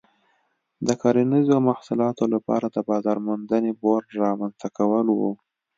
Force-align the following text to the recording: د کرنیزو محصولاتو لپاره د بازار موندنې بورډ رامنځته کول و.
د 0.87 0.89
کرنیزو 1.01 1.57
محصولاتو 1.67 2.23
لپاره 2.33 2.65
د 2.75 2.77
بازار 2.89 3.17
موندنې 3.27 3.71
بورډ 3.81 4.07
رامنځته 4.25 4.67
کول 4.77 5.05
و. 5.11 5.19